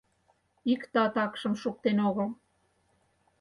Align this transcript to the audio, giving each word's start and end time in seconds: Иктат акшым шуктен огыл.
Иктат 0.71 1.15
акшым 1.25 1.53
шуктен 1.61 1.97
огыл. 2.07 2.29